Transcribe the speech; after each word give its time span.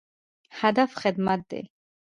هدف 0.59 0.91
خدمت 1.01 1.41
دی 1.49 1.61